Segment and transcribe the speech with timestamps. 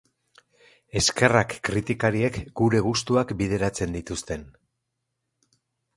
[1.01, 4.51] Eskerrak kritikariek gure gustuak bideratzen dituzten...